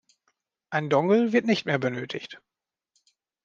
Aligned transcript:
Ein 0.71 0.89
Dongle 0.89 1.31
wird 1.31 1.45
nicht 1.45 1.67
mehr 1.67 1.77
benötigt. 1.77 2.41